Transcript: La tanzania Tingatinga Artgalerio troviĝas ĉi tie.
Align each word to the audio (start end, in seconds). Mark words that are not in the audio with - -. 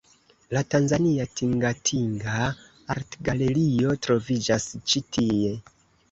La 0.55 0.61
tanzania 0.75 1.25
Tingatinga 1.41 2.39
Artgalerio 2.93 3.91
troviĝas 4.07 4.65
ĉi 4.93 5.03
tie. 5.19 5.53